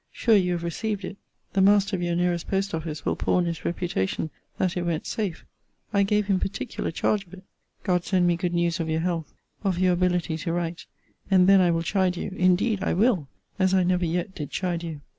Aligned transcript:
Sure 0.11 0.35
you 0.35 0.53
have 0.53 0.63
received 0.63 1.05
it. 1.05 1.15
The 1.53 1.61
master 1.61 1.95
of 1.95 2.01
your 2.01 2.15
nearest 2.15 2.47
post 2.47 2.73
office 2.73 3.05
will 3.05 3.15
pawn 3.15 3.45
his 3.45 3.63
reputation 3.63 4.31
that 4.57 4.75
it 4.75 4.81
went 4.81 5.05
safe: 5.05 5.45
I 5.93 6.01
gave 6.01 6.25
him 6.25 6.39
particular 6.39 6.89
charge 6.89 7.27
of 7.27 7.33
it. 7.35 7.43
God 7.83 8.03
send 8.03 8.25
me 8.25 8.35
good 8.35 8.55
news 8.55 8.79
of 8.79 8.89
your 8.89 9.01
health, 9.01 9.31
of 9.63 9.77
your 9.77 9.93
ability 9.93 10.37
to 10.37 10.51
write; 10.53 10.87
and 11.29 11.45
then 11.47 11.61
I 11.61 11.69
will 11.69 11.83
chide 11.83 12.17
you 12.17 12.31
indeed 12.35 12.81
I 12.83 12.93
will 12.93 13.27
as 13.59 13.75
I 13.75 13.83
never 13.83 14.07
yet 14.07 14.33
did 14.33 14.49
chide 14.49 14.81
you. 14.81 15.01